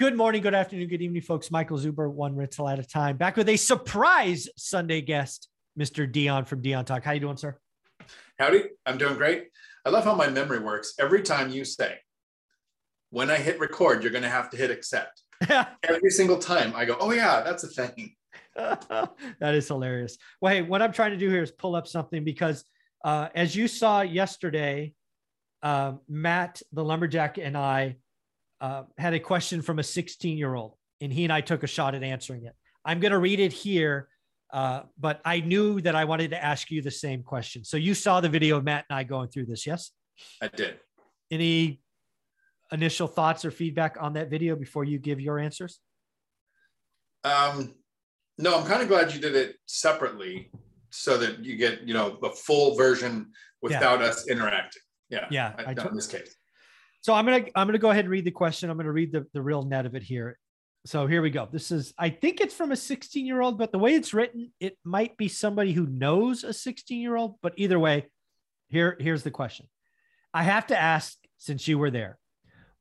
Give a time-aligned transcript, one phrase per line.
[0.00, 1.50] Good morning, good afternoon, good evening, folks.
[1.50, 6.10] Michael Zuber, one rental at a time, back with a surprise Sunday guest, Mr.
[6.10, 7.04] Dion from Dion Talk.
[7.04, 7.58] How you doing, sir?
[8.38, 9.48] Howdy, I'm doing great.
[9.84, 10.94] I love how my memory works.
[10.98, 11.98] Every time you say,
[13.10, 15.20] when I hit record, you're going to have to hit accept.
[15.82, 18.14] Every single time I go, oh, yeah, that's a thing.
[18.56, 20.16] that is hilarious.
[20.40, 22.64] Well, hey, what I'm trying to do here is pull up something because
[23.04, 24.94] uh, as you saw yesterday,
[25.62, 27.96] uh, Matt, the lumberjack, and I
[28.60, 31.66] uh, had a question from a 16 year old, and he and I took a
[31.66, 32.54] shot at answering it.
[32.84, 34.08] I'm going to read it here,
[34.52, 37.64] uh, but I knew that I wanted to ask you the same question.
[37.64, 39.90] So you saw the video of Matt and I going through this, yes?
[40.42, 40.78] I did.
[41.30, 41.80] Any
[42.72, 45.80] initial thoughts or feedback on that video before you give your answers?
[47.24, 47.74] Um,
[48.38, 50.50] no, I'm kind of glad you did it separately
[50.90, 53.30] so that you get, you know, a full version
[53.62, 54.06] without yeah.
[54.06, 54.82] us interacting.
[55.10, 55.26] Yeah.
[55.30, 55.52] Yeah.
[55.58, 56.34] I, I in this case.
[57.02, 58.68] So I'm gonna I'm gonna go ahead and read the question.
[58.70, 60.38] I'm gonna read the, the real net of it here.
[60.86, 61.48] So here we go.
[61.50, 64.52] This is I think it's from a 16 year old, but the way it's written,
[64.60, 67.36] it might be somebody who knows a 16 year old.
[67.42, 68.06] But either way,
[68.68, 69.66] here here's the question.
[70.32, 72.18] I have to ask since you were there,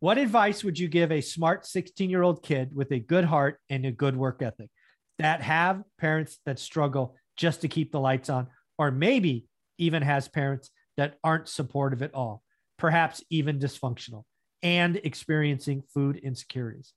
[0.00, 3.60] what advice would you give a smart 16 year old kid with a good heart
[3.70, 4.70] and a good work ethic
[5.18, 9.46] that have parents that struggle just to keep the lights on, or maybe
[9.78, 12.42] even has parents that aren't supportive at all?
[12.78, 14.24] Perhaps even dysfunctional,
[14.62, 16.94] and experiencing food insecurities.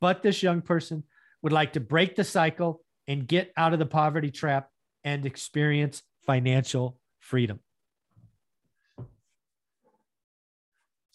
[0.00, 1.04] But this young person
[1.42, 4.68] would like to break the cycle and get out of the poverty trap
[5.04, 7.60] and experience financial freedom.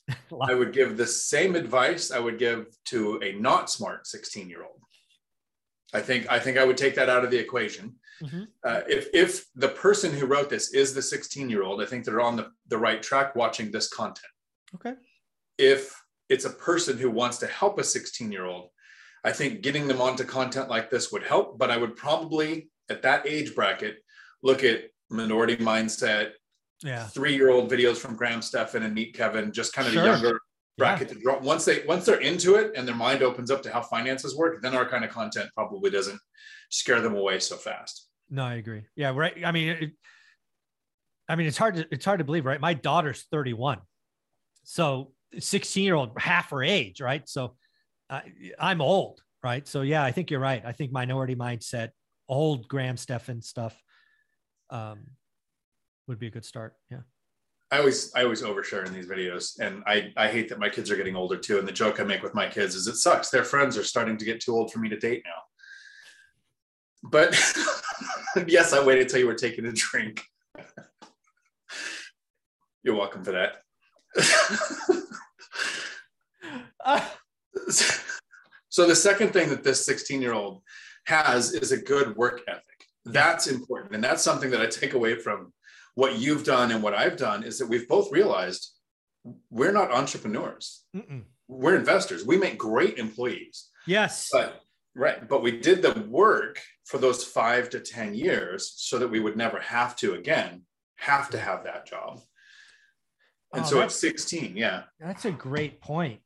[0.42, 4.64] I would give the same advice I would give to a not smart 16 year
[4.64, 4.84] old.
[5.95, 7.95] I think I think I would take that out of the equation.
[8.21, 8.43] Mm-hmm.
[8.63, 12.03] Uh, if if the person who wrote this is the 16 year old, I think
[12.03, 14.31] they're on the, the right track watching this content.
[14.75, 14.93] Okay.
[15.57, 15.95] If
[16.29, 18.69] it's a person who wants to help a 16 year old,
[19.23, 21.57] I think getting them onto content like this would help.
[21.57, 23.97] But I would probably at that age bracket
[24.43, 26.31] look at minority mindset,
[26.83, 30.03] yeah, three year old videos from Graham Stephan and Meet Kevin, just kind of sure.
[30.03, 30.39] the younger
[30.77, 31.13] bracket yeah.
[31.13, 31.39] to draw.
[31.39, 34.61] Once they once they're into it and their mind opens up to how finances work,
[34.61, 36.19] then our kind of content probably doesn't
[36.69, 38.09] scare them away so fast.
[38.30, 38.83] No, I agree.
[38.95, 39.45] Yeah, right.
[39.45, 39.91] I mean, it,
[41.27, 42.59] I mean, it's hard to it's hard to believe, right?
[42.59, 43.80] My daughter's 31,
[44.64, 47.27] so 16 year old, half her age, right?
[47.27, 47.55] So
[48.09, 48.21] uh,
[48.59, 49.67] I'm old, right?
[49.67, 50.64] So yeah, I think you're right.
[50.65, 51.89] I think minority mindset,
[52.27, 53.80] old Graham Stephan stuff,
[54.69, 55.05] um,
[56.08, 56.75] would be a good start.
[56.89, 56.99] Yeah.
[57.71, 60.92] I always I always overshare in these videos, and I I hate that my kids
[60.92, 61.58] are getting older too.
[61.58, 63.30] And the joke I make with my kids is it sucks.
[63.30, 67.09] Their friends are starting to get too old for me to date now.
[67.09, 67.36] But
[68.48, 70.23] yes, I waited until you were taking a drink.
[72.83, 73.58] You're welcome for that.
[78.70, 80.61] so the second thing that this 16 year old
[81.08, 82.61] has is a good work ethic.
[83.05, 85.52] That's important, and that's something that I take away from
[85.95, 88.72] what you've done and what I've done is that we've both realized
[89.50, 90.83] we're not entrepreneurs.
[90.95, 91.23] Mm-mm.
[91.48, 92.26] We're investors.
[92.26, 93.70] We make great employees.
[93.88, 94.30] Yes.
[94.32, 94.61] But
[94.94, 99.20] right, but we did the work for those 5 to 10 years so that we
[99.20, 100.64] would never have to again
[100.98, 102.22] have to have that job.
[103.54, 104.83] And oh, so at 16, yeah.
[105.00, 106.20] That's a great point.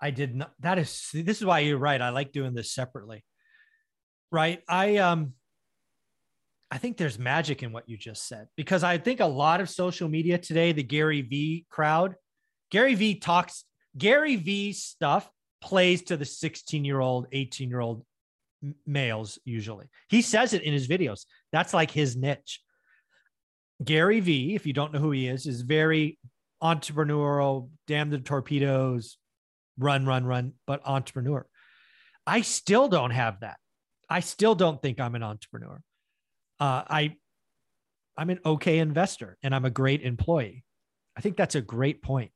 [0.00, 2.00] I did not that is this is why you're right.
[2.02, 3.24] I like doing this separately.
[4.32, 4.60] Right?
[4.68, 5.34] I um
[6.72, 9.68] I think there's magic in what you just said because I think a lot of
[9.68, 12.14] social media today, the Gary V crowd,
[12.70, 13.64] Gary V talks,
[13.98, 15.30] Gary V stuff
[15.60, 18.06] plays to the 16 year old, 18 year old
[18.86, 19.84] males usually.
[20.08, 21.26] He says it in his videos.
[21.52, 22.62] That's like his niche.
[23.84, 26.18] Gary V, if you don't know who he is, is very
[26.62, 29.18] entrepreneurial, damn the torpedoes,
[29.76, 31.44] run, run, run, but entrepreneur.
[32.26, 33.58] I still don't have that.
[34.08, 35.82] I still don't think I'm an entrepreneur
[36.62, 37.16] uh, I
[38.16, 40.64] I'm an okay investor and I'm a great employee.
[41.16, 42.30] I think that's a great point.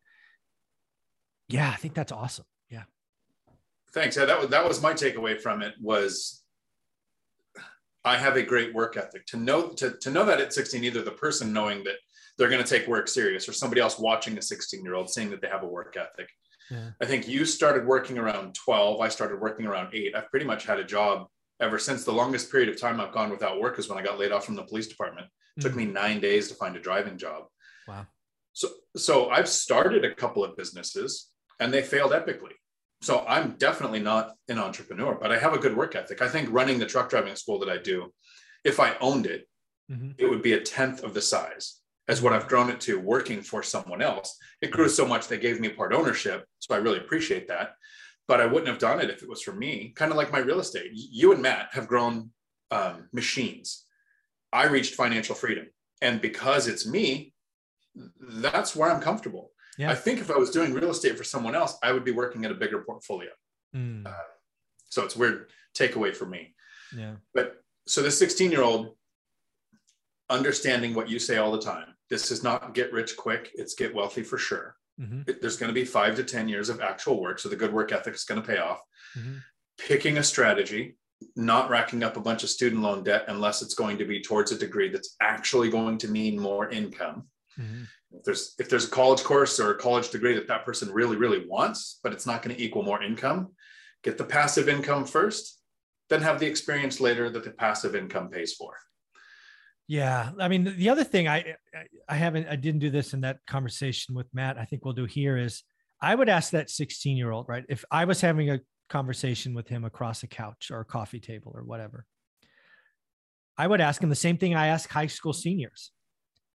[1.48, 2.44] Yeah, I think that's awesome.
[2.68, 2.84] Yeah.
[3.92, 4.16] Thanks.
[4.16, 6.42] Yeah, that was that was my takeaway from it was
[8.04, 9.26] I have a great work ethic.
[9.26, 11.96] To know to, to know that at 16, either the person knowing that
[12.36, 15.30] they're going to take work serious or somebody else watching a 16 year old saying
[15.30, 16.28] that they have a work ethic.
[16.68, 16.90] Yeah.
[17.00, 19.00] I think you started working around 12.
[19.00, 20.16] I started working around eight.
[20.16, 21.28] I've pretty much had a job
[21.60, 22.04] ever since.
[22.04, 24.44] The longest period of time I've gone without work is when I got laid off
[24.44, 25.26] from the police department.
[25.26, 25.68] It mm-hmm.
[25.68, 25.94] took me mm-hmm.
[25.94, 27.44] nine days to find a driving job.
[27.88, 28.06] Wow.
[28.52, 31.30] So, so I've started a couple of businesses
[31.60, 32.54] and they failed epically.
[33.02, 36.22] So I'm definitely not an entrepreneur, but I have a good work ethic.
[36.22, 38.12] I think running the truck driving school that I do,
[38.64, 39.46] if I owned it,
[39.90, 40.12] mm-hmm.
[40.18, 43.42] it would be a tenth of the size as what I've grown it to working
[43.42, 44.38] for someone else.
[44.60, 46.46] It grew so much they gave me part ownership.
[46.60, 47.74] So I really appreciate that.
[48.28, 49.92] But I wouldn't have done it if it was for me.
[49.94, 50.90] Kind of like my real estate.
[50.92, 52.30] You and Matt have grown
[52.70, 53.84] um, machines.
[54.52, 55.66] I reached financial freedom.
[56.02, 57.32] And because it's me,
[58.20, 59.52] that's where I'm comfortable.
[59.78, 59.90] Yeah.
[59.90, 62.44] I think if I was doing real estate for someone else, I would be working
[62.44, 63.30] at a bigger portfolio.
[63.74, 64.06] Mm.
[64.06, 64.12] Uh,
[64.88, 66.54] so it's weird takeaway for me.
[66.96, 67.16] Yeah.
[67.34, 67.56] But
[67.86, 68.96] so the 16 year old
[70.30, 71.94] understanding what you say all the time.
[72.08, 73.50] This is not get rich quick.
[73.54, 74.76] It's get wealthy for sure.
[75.00, 75.30] Mm-hmm.
[75.40, 77.38] There's going to be five to 10 years of actual work.
[77.38, 78.80] So the good work ethic is going to pay off.
[79.18, 79.36] Mm-hmm.
[79.78, 80.96] Picking a strategy,
[81.34, 84.52] not racking up a bunch of student loan debt unless it's going to be towards
[84.52, 87.24] a degree that's actually going to mean more income.
[87.58, 87.84] Mm-hmm.
[88.12, 91.16] If there's if there's a college course or a college degree that that person really
[91.16, 93.48] really wants, but it's not going to equal more income,
[94.02, 95.60] get the passive income first,
[96.08, 98.76] then have the experience later that the passive income pays for.
[99.88, 101.54] Yeah, I mean the other thing I
[102.08, 104.58] I haven't I didn't do this in that conversation with Matt.
[104.58, 105.62] I think we'll do here is
[106.00, 109.68] I would ask that 16 year old right if I was having a conversation with
[109.68, 112.04] him across a couch or a coffee table or whatever.
[113.58, 115.90] I would ask him the same thing I ask high school seniors.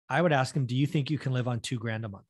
[0.09, 2.25] I would ask him, Do you think you can live on two grand a month?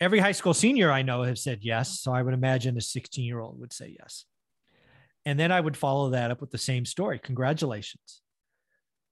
[0.00, 2.00] Every high school senior I know have said yes.
[2.00, 4.24] So I would imagine a 16 year old would say yes.
[5.26, 7.18] And then I would follow that up with the same story.
[7.18, 8.22] Congratulations.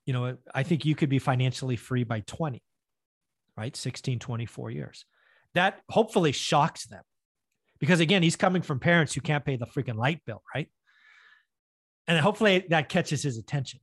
[0.08, 2.62] You know, I think you could be financially free by 20,
[3.58, 3.76] right?
[3.76, 5.04] 16, 24 years.
[5.52, 7.02] That hopefully shocks them
[7.78, 10.70] because again, he's coming from parents who can't pay the freaking light bill, right?
[12.06, 13.80] And hopefully that catches his attention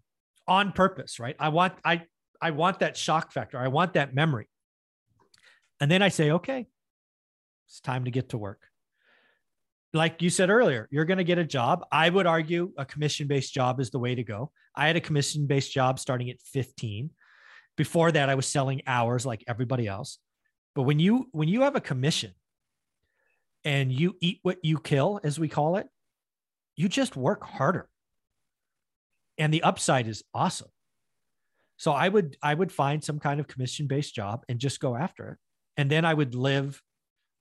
[0.47, 1.35] on purpose, right?
[1.37, 2.01] I want, I,
[2.41, 3.59] I want that shock factor.
[3.59, 4.47] I want that memory.
[5.79, 6.65] And then I say, okay,
[7.67, 8.63] it's time to get to work.
[9.95, 11.85] Like you said earlier, you're going to get a job.
[11.89, 14.51] I would argue a commission based job is the way to go.
[14.75, 17.11] I had a commission based job starting at 15.
[17.77, 20.19] Before that, I was selling hours like everybody else.
[20.75, 22.33] But when you when you have a commission
[23.63, 25.87] and you eat what you kill, as we call it,
[26.75, 27.87] you just work harder.
[29.37, 30.69] And the upside is awesome.
[31.77, 34.97] So I would I would find some kind of commission based job and just go
[34.97, 35.37] after it.
[35.77, 36.81] And then I would live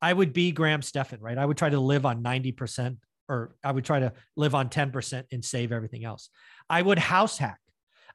[0.04, 1.38] I would be Graham Stephan, right?
[1.38, 5.24] I would try to live on 90% or I would try to live on 10%
[5.32, 6.28] and save everything else.
[6.68, 7.58] I would house hack.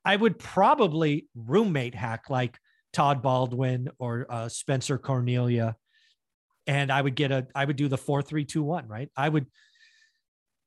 [0.06, 2.60] I would probably roommate hack like
[2.94, 5.76] Todd Baldwin or uh, Spencer Cornelia.
[6.68, 9.10] And I would get a, I would do the four, three, two, one, right?
[9.18, 9.48] I would,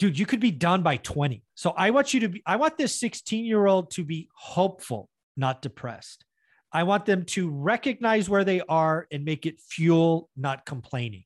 [0.01, 1.45] dude, you could be done by 20.
[1.55, 5.09] So I want you to be, I want this 16 year old to be hopeful
[5.37, 6.25] not depressed.
[6.73, 11.25] I want them to recognize where they are and make it fuel, not complaining.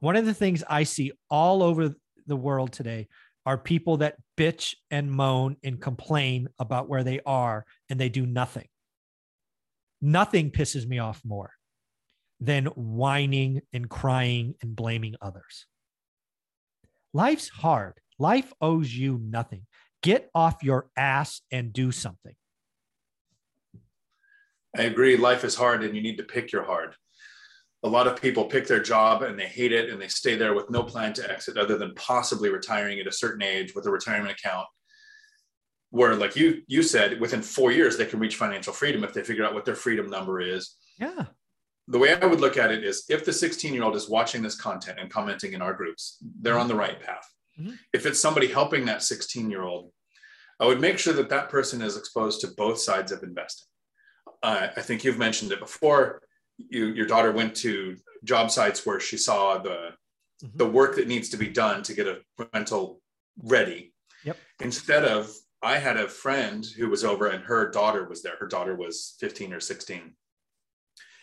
[0.00, 1.94] One of the things I see all over
[2.26, 3.08] the world today
[3.44, 8.26] are people that bitch and moan and complain about where they are and they do
[8.26, 8.66] nothing.
[10.00, 11.52] Nothing pisses me off more
[12.40, 15.66] than whining and crying and blaming others.
[17.12, 17.94] Life's hard.
[18.18, 19.66] Life owes you nothing.
[20.02, 22.34] Get off your ass and do something.
[24.76, 25.16] I agree.
[25.16, 26.94] Life is hard and you need to pick your hard.
[27.84, 30.54] A lot of people pick their job and they hate it and they stay there
[30.54, 33.90] with no plan to exit other than possibly retiring at a certain age with a
[33.90, 34.66] retirement account.
[35.90, 39.22] Where, like you you said, within four years they can reach financial freedom if they
[39.22, 40.76] figure out what their freedom number is.
[40.98, 41.26] Yeah.
[41.86, 44.42] The way I would look at it is if the 16 year old is watching
[44.42, 47.26] this content and commenting in our groups, they're on the right path.
[47.58, 47.72] Mm-hmm.
[47.94, 49.90] If it's somebody helping that 16 year old,
[50.60, 53.68] I would make sure that that person is exposed to both sides of investing
[54.42, 56.22] uh, I think you've mentioned it before.
[56.56, 59.90] You, your daughter went to job sites where she saw the
[60.44, 60.56] mm-hmm.
[60.56, 62.20] the work that needs to be done to get a
[62.52, 63.00] rental
[63.42, 63.92] ready.
[64.24, 64.36] Yep.
[64.60, 65.30] Instead of,
[65.62, 68.36] I had a friend who was over and her daughter was there.
[68.38, 70.14] Her daughter was 15 or 16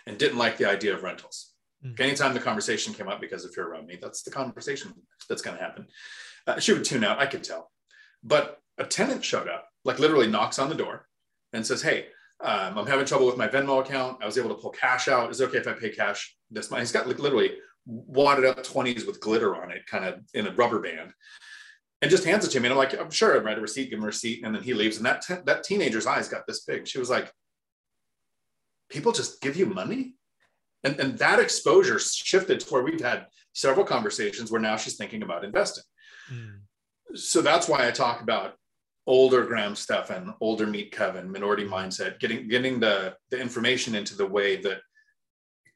[0.07, 1.53] and didn't like the idea of rentals.
[1.86, 2.01] Mm-hmm.
[2.01, 4.93] Anytime the conversation came up, because if you're around me, that's the conversation
[5.29, 5.88] that's going to happen.
[6.48, 7.19] Uh, she would tune out.
[7.19, 7.72] I could tell.
[8.24, 11.07] But a tenant showed up, like literally knocks on the door
[11.53, 12.07] and says, Hey,
[12.42, 14.22] um, I'm having trouble with my Venmo account.
[14.22, 15.32] I was able to pull cash out.
[15.32, 16.82] Is it okay if I pay cash this month?
[16.82, 17.54] He's got like literally
[17.86, 21.13] wadded up 20s with glitter on it, kind of in a rubber band,
[22.01, 22.68] and just hands it to me.
[22.68, 24.44] And I'm like, I'm sure I'd write a receipt, give him a receipt.
[24.44, 24.98] And then he leaves.
[24.98, 26.88] And that, te- that teenager's eyes got this big.
[26.88, 27.32] She was like,
[28.89, 30.15] people just give you money?
[30.84, 35.24] And, and that exposure shifted to where we've had several conversations where now she's thinking
[35.24, 35.84] about investing.
[36.32, 36.60] Mm.
[37.15, 38.56] So that's why I talk about
[39.07, 44.25] older Graham Stephan, older Meet Kevin, minority mindset, getting getting the the information into the
[44.25, 44.79] way that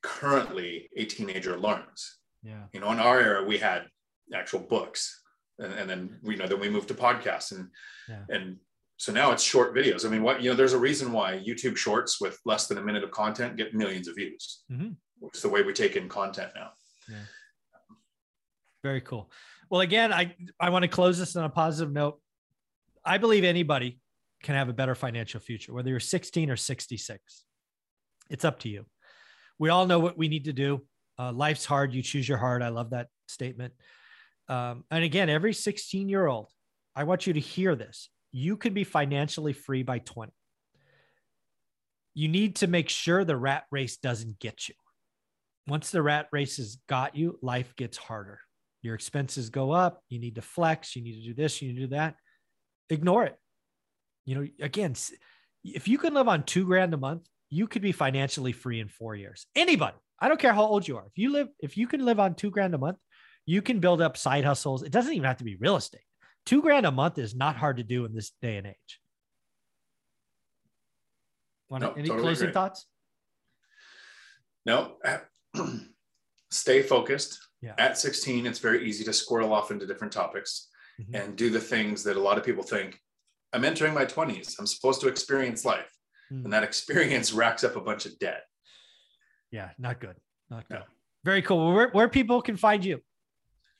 [0.02, 2.18] currently a teenager learns.
[2.44, 2.64] Yeah.
[2.74, 3.88] You know, in our era, we had
[4.34, 5.22] actual books,
[5.60, 7.70] and, and then you know then we moved to podcasts, and
[8.08, 8.24] yeah.
[8.30, 8.58] and
[8.98, 10.06] so now it's short videos.
[10.06, 12.84] I mean, what you know, there's a reason why YouTube Shorts with less than a
[12.84, 14.64] minute of content get millions of views.
[14.72, 14.92] Mm-hmm.
[15.28, 16.72] It's the way we take in content now.
[17.10, 17.16] Yeah.
[18.84, 19.30] Very cool.
[19.70, 22.20] Well, again, I, I want to close this on a positive note.
[23.06, 24.00] I believe anybody
[24.44, 27.46] can have a better financial future, whether you're 16 or 66.
[28.30, 28.86] It's up to you.
[29.58, 30.82] We all know what we need to do.
[31.18, 31.94] Uh, life's hard.
[31.94, 32.62] You choose your heart.
[32.62, 33.74] I love that statement.
[34.48, 36.50] Um, and again, every 16 year old,
[36.96, 38.10] I want you to hear this.
[38.32, 40.32] You could be financially free by 20.
[42.14, 44.76] You need to make sure the rat race doesn't get you.
[45.68, 48.40] Once the rat race has got you, life gets harder.
[48.82, 50.02] Your expenses go up.
[50.10, 50.96] You need to flex.
[50.96, 51.62] You need to do this.
[51.62, 52.16] You need to do that.
[52.90, 53.40] Ignore it.
[54.26, 54.96] You know, again,
[55.64, 58.88] if you can live on two grand a month, you could be financially free in
[58.88, 59.48] four years.
[59.56, 61.06] Anybody, I don't care how old you are.
[61.08, 62.98] If you live, if you can live on two grand a month,
[63.46, 64.84] you can build up side hustles.
[64.84, 66.02] It doesn't even have to be real estate.
[66.46, 69.00] Two grand a month is not hard to do in this day and age.
[71.70, 72.54] Want any totally closing agree.
[72.54, 72.86] thoughts?
[74.66, 74.98] No.
[76.52, 77.40] Stay focused.
[77.62, 77.74] Yeah.
[77.78, 80.70] At 16, it's very easy to squirrel off into different topics
[81.00, 81.16] mm-hmm.
[81.16, 83.00] and do the things that a lot of people think
[83.54, 84.60] I'm entering my 20s.
[84.60, 85.92] I'm supposed to experience life.
[86.32, 86.44] Mm.
[86.46, 88.44] And that experience racks up a bunch of debt.
[89.52, 90.16] Yeah, not good.
[90.50, 90.84] Not good.
[91.24, 91.74] Very cool.
[91.74, 93.02] Where, where people can find you?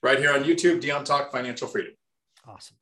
[0.02, 1.94] Right here on YouTube, Dion Talk Financial Freedom.
[2.48, 2.78] Awesome.